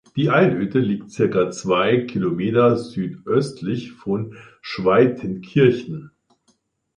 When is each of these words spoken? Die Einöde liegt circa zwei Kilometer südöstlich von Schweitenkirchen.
Die 0.15 0.31
Einöde 0.31 0.79
liegt 0.79 1.11
circa 1.11 1.51
zwei 1.51 1.97
Kilometer 2.05 2.75
südöstlich 2.75 3.91
von 3.91 4.35
Schweitenkirchen. 4.59 6.09